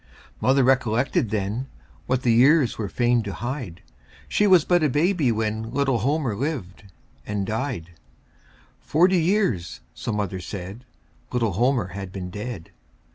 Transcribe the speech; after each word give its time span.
Mother 0.41 0.63
recollected 0.63 1.29
then 1.29 1.67
What 2.07 2.23
the 2.23 2.33
years 2.33 2.75
were 2.75 2.89
fain 2.89 3.21
to 3.21 3.33
hide 3.33 3.83
She 4.27 4.47
was 4.47 4.65
but 4.65 4.81
a 4.81 4.89
baby 4.89 5.31
when 5.31 5.71
Little 5.71 5.99
Homer 5.99 6.35
lived 6.35 6.85
and 7.27 7.45
died; 7.45 7.91
Forty 8.79 9.21
years, 9.21 9.79
so 9.93 10.11
mother 10.11 10.39
said, 10.39 10.85
Little 11.31 11.51
Homer 11.51 11.89
had 11.89 12.11
been 12.11 12.31
dead. 12.31 12.71